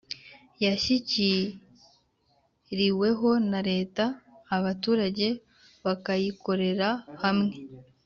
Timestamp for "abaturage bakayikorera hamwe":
4.55-7.53